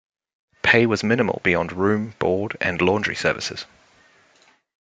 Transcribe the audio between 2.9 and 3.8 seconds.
services.